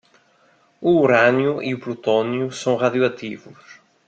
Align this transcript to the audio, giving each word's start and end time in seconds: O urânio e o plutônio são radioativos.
O 0.89 0.91
urânio 1.03 1.53
e 1.61 1.75
o 1.75 1.79
plutônio 1.79 2.51
são 2.51 2.75
radioativos. 2.75 3.63